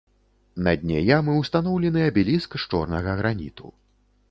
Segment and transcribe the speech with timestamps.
[0.67, 3.73] На дне ямы ўстаноўлены абеліск з чорнага граніту.